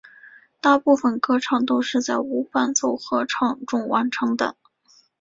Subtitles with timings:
[0.59, 4.55] 大部分歌唱都是在无伴奏合唱中完成的。